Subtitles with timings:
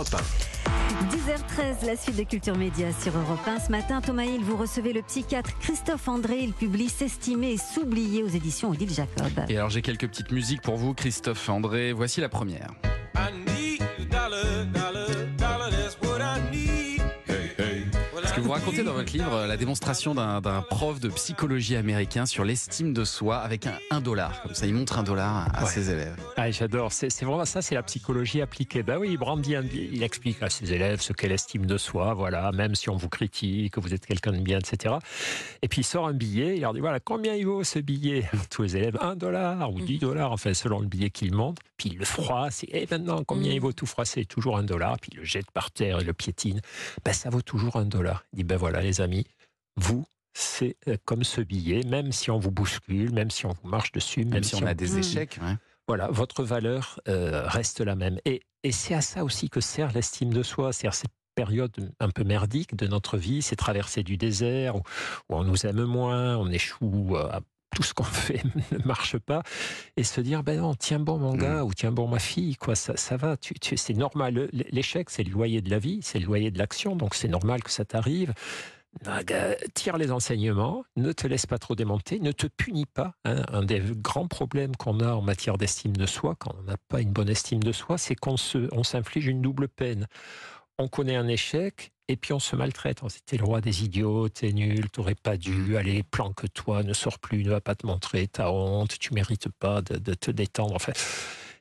[0.00, 0.22] Europe
[1.10, 3.60] 10h13, la suite de Culture Média sur Europe 1.
[3.60, 6.38] Ce matin, Thomas Hill, vous recevez le psychiatre Christophe André.
[6.38, 9.30] Il publie S'estimer et s'oublier aux éditions Odile Jacob.
[9.50, 11.92] Et alors j'ai quelques petites musiques pour vous, Christophe André.
[11.92, 12.70] Voici la première.
[18.40, 23.04] Vous racontez dans votre livre la démonstration d'un prof de psychologie américain sur l'estime de
[23.04, 24.42] soi avec un, dollar.
[24.42, 26.16] Comme ça, il montre un dollar à ses élèves.
[26.36, 26.92] Ah, J'adore.
[26.92, 28.82] C'est vraiment ça, c'est la psychologie appliquée.
[28.82, 29.54] Ben oui, Brandy,
[29.92, 32.14] il explique à ses élèves ce qu'est l'estime de soi.
[32.14, 34.94] Voilà, même si on vous critique, que vous êtes quelqu'un de bien, etc.
[35.62, 36.56] Et puis il sort un billet.
[36.56, 38.28] Il leur dit voilà, combien il vaut ce billet?
[38.50, 41.58] Tous les élèves, un dollar ou dix dollars, enfin, selon le billet qu'il monte.
[41.76, 42.64] Puis il le froisse.
[42.68, 44.24] Et maintenant, combien il vaut tout froisser?
[44.24, 44.98] Toujours un dollar.
[45.00, 46.60] Puis il le jette par terre et le piétine.
[47.04, 49.24] Ben, ça vaut toujours un dollar ben voilà les amis,
[49.76, 53.68] vous, c'est euh, comme ce billet, même si on vous bouscule, même si on vous
[53.68, 55.38] marche dessus, même, si, on, a des échecs.
[55.88, 58.18] Voilà, votre valeur euh, reste la même.
[58.24, 62.10] Et, c'est à ça aussi que sert l'estime de soi, c'est à cette période un
[62.10, 64.82] peu merdique de notre vie, ces traversées du désert où,
[65.30, 67.40] on nous aime moins, on échoue euh,
[67.80, 68.42] tout ce qu'on fait
[68.72, 69.42] ne marche pas
[69.96, 71.66] et se dire ben non tiens bon mon gars mm.
[71.66, 75.30] ou tiens bon ma fille quoi ça, ça va tu, c'est normal l'échec c'est le
[75.30, 78.34] loyer de la vie c'est le loyer de l'action donc c'est normal que ça t'arrive
[79.74, 83.14] tire les enseignements, ne te laisse pas trop démonter, ne te punis pas.
[83.24, 83.44] Hein.
[83.52, 87.00] Un des grands problèmes qu'on a en matière d'estime de soi, quand on n'a pas
[87.00, 88.34] une bonne estime de soi, c'est qu'on
[88.72, 90.08] on s'inflige une double peine.
[90.80, 93.02] On connaît un échec et puis on se maltraite.
[93.08, 95.76] C'était le roi des idiots, t'es nul, t'aurais pas dû, mm.
[95.76, 99.82] aller planque-toi, ne sors plus, ne va pas te montrer, ta honte, tu mérites pas
[99.82, 100.74] de, te détendre.
[100.74, 100.94] Enfin,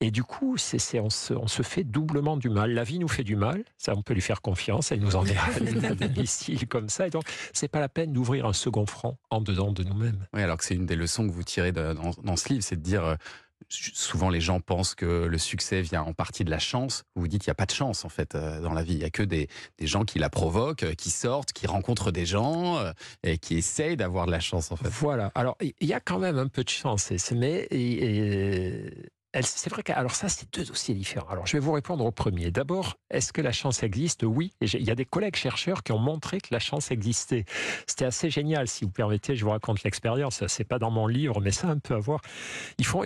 [0.00, 2.72] et du coup, on, se, fait doublement du mal.
[2.72, 5.60] La vie nous fait du mal, ça on peut lui faire confiance, elle nous enverra
[5.60, 7.06] des missiles comme ça.
[7.06, 10.26] Et donc, c'est pas la peine d'ouvrir un second front en dedans de nous-mêmes.
[10.32, 12.76] Oui, alors que c'est une des leçons que vous tirez dans, dans, ce livre, c'est
[12.76, 13.14] de dire euh,
[13.72, 17.04] souvent les gens pensent que le succès vient en partie de la chance.
[17.14, 18.94] Vous dites qu'il n'y a pas de chance en fait euh, dans la vie.
[18.94, 19.48] Il n'y a que des,
[19.80, 22.92] gens qui la provoquent, euh, qui sortent, qui rencontrent des gens euh,
[23.22, 24.88] et qui essayent d'avoir de la chance en fait.
[24.88, 25.32] Voilà.
[25.34, 27.68] Alors il y a quand même un peu de chance, mais
[29.40, 31.28] c'est vrai que alors ça c'est deux dossiers différents.
[31.28, 32.50] Alors je vais vous répondre au premier.
[32.50, 34.24] D'abord, est-ce que la chance existe?
[34.24, 34.52] Oui.
[34.60, 37.44] il y a des collègues chercheurs qui ont montré que la chance existait.
[37.86, 38.68] C'était assez génial.
[38.68, 40.46] Si vous permettez, je vous raconte l'expérience.
[40.46, 42.20] C'est pas dans mon livre, mais ça un peu à voir.
[42.78, 43.04] Ils font,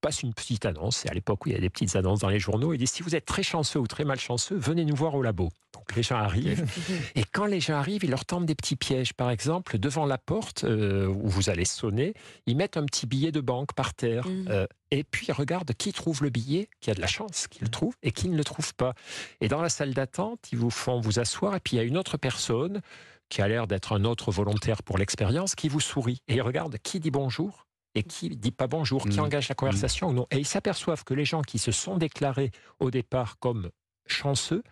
[0.00, 0.98] passe une petite annonce.
[0.98, 2.72] C'est à l'époque où il y a des petites annonces dans les journaux.
[2.72, 5.50] Il dit si vous êtes très chanceux ou très malchanceux, venez nous voir au labo.
[5.72, 6.64] Donc les gens arrivent.
[7.14, 9.12] et quand les gens arrivent, ils leur tendent des petits pièges.
[9.12, 12.14] Par exemple, devant la porte euh, où vous allez sonner,
[12.46, 14.26] ils mettent un petit billet de banque par terre.
[14.26, 14.46] Mm.
[14.48, 17.60] Euh, et puis ils regardent qui trouve le billet, qui a de la chance, qui
[17.62, 18.94] le trouve, et qui ne le trouve pas.
[19.40, 21.54] Et dans la salle d'attente, ils vous font vous asseoir.
[21.54, 22.80] Et puis il y a une autre personne
[23.28, 26.20] qui a l'air d'être un autre volontaire pour l'expérience, qui vous sourit.
[26.26, 29.24] Et ils regardent qui dit bonjour et qui dit pas bonjour, qui mmh.
[29.24, 30.26] engage la conversation ou non.
[30.30, 33.70] Et ils s'aperçoivent que les gens qui se sont déclarés au départ comme
[34.06, 34.62] chanceux,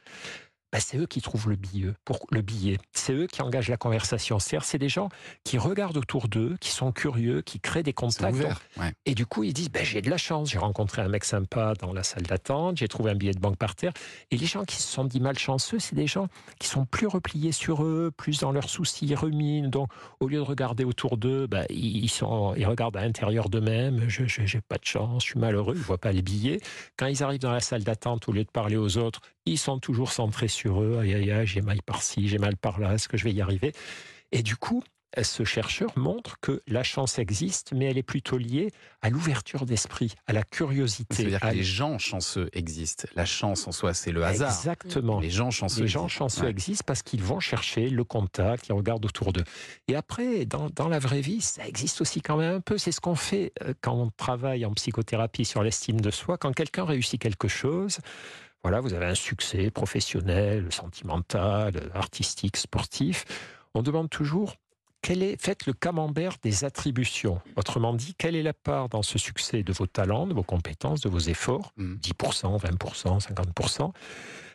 [0.73, 1.93] bah, c'est eux qui trouvent le billet.
[2.05, 4.39] Pour le billet, c'est eux qui engagent la conversation.
[4.39, 5.09] cest c'est des gens
[5.45, 8.37] qui regardent autour d'eux, qui sont curieux, qui créent des contacts.
[9.07, 10.51] Et du coup, ils disent ben, j'ai de la chance.
[10.51, 12.77] J'ai rencontré un mec sympa dans la salle d'attente.
[12.77, 13.93] J'ai trouvé un billet de banque par terre.
[14.31, 16.29] Et les gens qui se sont dit malchanceux, c'est des gens
[16.59, 19.69] qui sont plus repliés sur eux, plus dans leurs soucis, ruminent.
[19.69, 19.89] Donc,
[20.21, 24.09] au lieu de regarder autour d'eux, ben, ils sont, ils regardent à l'intérieur d'eux-mêmes.
[24.09, 25.75] Je, n'ai pas de chance, je suis malheureux.
[25.77, 26.61] Ils voient pas les billets.
[26.97, 29.79] Quand ils arrivent dans la salle d'attente, au lieu de parler aux autres, ils sont
[29.79, 30.99] toujours centrés sur eux.
[30.99, 33.73] Aïe, aïe, aïe, j'ai mal par-ci, j'ai mal par-là, est-ce que je vais y arriver?
[34.33, 34.83] Et du coup,
[35.23, 38.71] ce chercheur montre que la chance existe, mais elle est plutôt liée
[39.01, 41.17] à l'ouverture d'esprit, à la curiosité.
[41.17, 43.09] C'est-à-dire que les gens chanceux existent.
[43.15, 44.51] La chance en soi, c'est le hasard.
[44.51, 45.21] Exactement.
[45.21, 45.83] Les gens chanceux.
[45.83, 49.45] Les gens chanceux existent parce qu'ils vont chercher le contact, ils regardent autour d'eux.
[49.89, 52.79] Et après, dans, dans, la vraie vie, ça existe aussi quand même un peu.
[52.79, 56.37] C'est ce qu'on fait euh, quand on travaille en psychothérapie sur l'estime de soi.
[56.39, 57.99] Quand quelqu'un réussit quelque chose,
[58.63, 63.25] voilà, vous avez un succès professionnel, sentimental, artistique, sportif.
[63.75, 64.57] On demande toujours
[65.01, 67.41] quel est, faites le camembert des attributions.
[67.57, 71.01] Autrement dit, quelle est la part dans ce succès de vos talents, de vos compétences,
[71.01, 71.73] de vos efforts?
[71.79, 73.93] 10%, 20%, 50%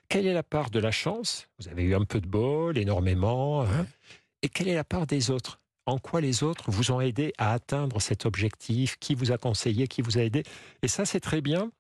[0.10, 1.48] Quelle est la part de la chance?
[1.60, 3.64] Vous avez eu un peu de bol, énormément.
[3.64, 3.88] Hein
[4.42, 5.62] et quelle est la part des autres?
[5.86, 9.88] En quoi les autres vous ont aidé à atteindre cet objectif, qui vous a conseillé,
[9.88, 10.44] qui vous a aidé?
[10.82, 11.72] Et ça, c'est très bien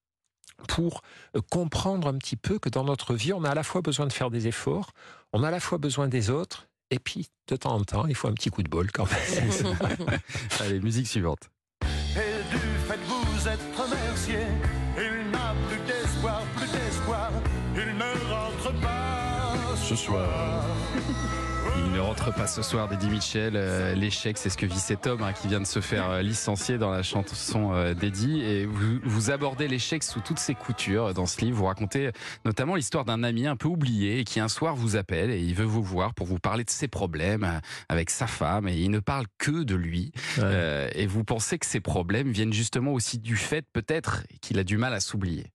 [0.67, 1.01] pour
[1.35, 4.07] euh, comprendre un petit peu que dans notre vie, on a à la fois besoin
[4.07, 4.91] de faire des efforts,
[5.33, 8.15] on a à la fois besoin des autres, et puis de temps en temps, il
[8.15, 9.63] faut un petit coup de bol quand même.
[10.59, 11.49] Allez, musique suivante.
[12.15, 14.39] Et du fait vous êtes remercié,
[14.97, 17.31] il n'a plus d'espoir, plus d'espoir,
[17.75, 20.63] il ne rentre pas ce soir.
[21.77, 23.53] Il ne rentre pas ce soir d'Eddie Mitchell.
[23.55, 26.21] Euh, L'échec, c'est ce que vit cet homme hein, qui vient de se faire euh,
[26.21, 28.41] licencier dans la chanson euh, d'Eddie.
[28.41, 31.57] Et vous, vous abordez l'échec sous toutes ses coutures dans ce livre.
[31.57, 32.11] Vous racontez
[32.45, 35.55] notamment l'histoire d'un ami un peu oublié et qui un soir vous appelle et il
[35.55, 38.91] veut vous voir pour vous parler de ses problèmes euh, avec sa femme et il
[38.91, 40.11] ne parle que de lui.
[40.37, 40.43] Ouais.
[40.43, 44.63] Euh, et vous pensez que ces problèmes viennent justement aussi du fait peut-être qu'il a
[44.63, 45.47] du mal à s'oublier.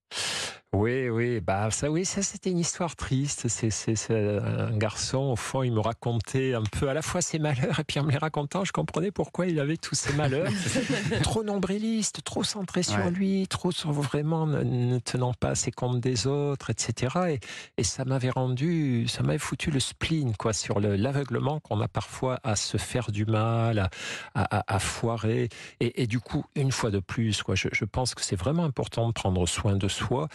[0.75, 3.49] Oui, oui, bah ça, oui, ça c'était une histoire triste.
[3.49, 7.39] C'est, c'est un garçon, au fond, il me racontait un peu à la fois ses
[7.39, 10.53] malheurs et puis en me les racontant, je comprenais pourquoi il avait tous ces malheurs.
[11.23, 16.27] trop nombriliste, trop centré sur lui, trop sur vraiment ne, tenant pas assez compte des
[16.27, 17.17] autres, etc.
[17.31, 17.41] Et,
[17.79, 21.89] et ça m'avait rendu, ça m'avait foutu le spleen, quoi, sur le, l'aveuglement qu'on a
[21.89, 23.91] parfois à se faire du mal, à,
[24.35, 25.49] à, à- à foirer.
[25.81, 28.65] Et, et du coup, une fois de plus, quoi, je, je pense que c'est vraiment
[28.65, 30.29] important de prendre soin de soi.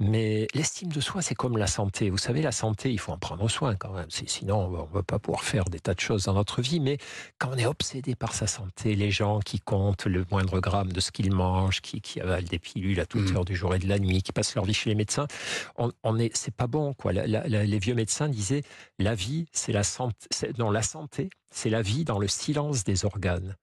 [0.00, 2.08] Mais l'estime de soi, c'est comme la santé.
[2.10, 4.06] Vous savez, la santé, il faut en prendre soin quand même.
[4.10, 6.78] Sinon, on ne va pas pouvoir faire des tas de choses dans notre vie.
[6.78, 6.98] Mais
[7.38, 11.00] quand on est obsédé par sa santé, les gens qui comptent le moindre gramme de
[11.00, 13.36] ce qu'ils mangent, qui, qui avalent des pilules à toute Mhm.
[13.38, 15.26] heure du jour et de la nuit, qui passent leur vie chez les médecins,
[15.76, 16.94] on, on est, c'est pas bon.
[16.94, 17.12] Quoi.
[17.12, 18.62] La- la- la- les vieux médecins disaient,
[19.00, 20.28] la vie, c'est la santé.
[20.58, 23.56] Non, la santé, c'est la vie dans le silence des organes.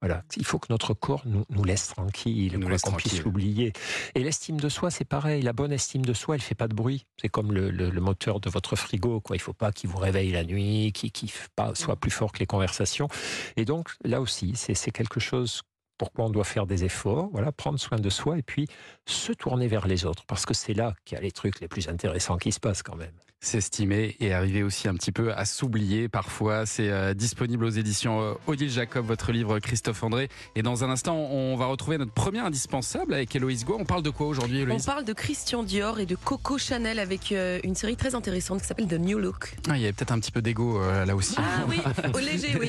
[0.00, 0.22] Voilà.
[0.36, 3.72] Il faut que notre corps nous, nous laisse tranquille, qu'on puisse l'oublier.
[4.14, 5.42] Et l'estime de soi, c'est pareil.
[5.42, 7.04] La bonne estime de soi, elle fait pas de bruit.
[7.20, 9.20] C'est comme le, le- le moteur de votre frigo.
[9.20, 9.36] Quoi.
[9.36, 11.10] Il faut pas qu'il vous réveille la nuit, qu'il
[11.54, 13.08] pas- soit plus fort que les conversations.
[13.56, 15.60] Et donc, là aussi, c'est c'est quelque chose
[15.98, 18.66] pourquoi on doit faire des efforts, voilà, prendre soin de soi et puis
[19.06, 20.24] se tourner vers les autres.
[20.24, 22.82] Parce que c'est là qu'il y a les trucs les plus intéressants qui se passent
[22.82, 23.12] quand même.
[23.42, 26.66] S'estimer et arriver aussi un petit peu à s'oublier parfois.
[26.66, 30.28] C'est euh, disponible aux éditions euh, Odile Jacob, votre livre Christophe André.
[30.56, 33.78] Et dans un instant, on va retrouver notre premier indispensable avec Héloïse Goua.
[33.80, 37.32] On parle de quoi aujourd'hui, On parle de Christian Dior et de Coco Chanel avec
[37.32, 39.54] euh, une série très intéressante qui s'appelle The New Look.
[39.70, 41.36] Ah, Il y avait peut-être un petit peu d'ego euh, là aussi.
[41.38, 41.78] Ah oui,
[42.14, 42.68] au léger, oui.